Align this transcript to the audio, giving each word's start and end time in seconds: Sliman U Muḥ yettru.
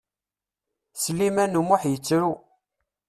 Sliman 1.03 1.59
U 1.59 1.61
Muḥ 1.67 1.81
yettru. 1.91 2.29